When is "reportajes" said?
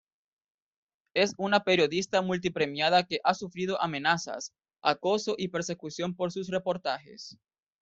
6.49-7.37